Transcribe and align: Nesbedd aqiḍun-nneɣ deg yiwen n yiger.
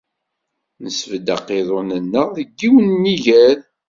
Nesbedd 0.83 1.27
aqiḍun-nneɣ 1.35 2.27
deg 2.37 2.49
yiwen 2.59 2.87
n 3.01 3.03
yiger. 3.11 3.57